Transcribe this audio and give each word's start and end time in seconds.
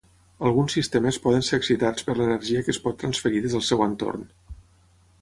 Alguns 0.47 0.75
sistemes 0.77 1.19
poden 1.25 1.45
ser 1.49 1.59
excitats 1.61 2.07
per 2.09 2.17
l'energia 2.21 2.65
que 2.65 2.75
es 2.77 2.83
pot 2.89 3.01
transferir 3.05 3.47
des 3.47 3.57
del 3.59 3.67
seu 3.71 3.89
entorn. 3.91 4.29